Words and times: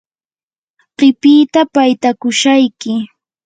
qipita 0.97 1.61
paytakushayki. 1.73 2.93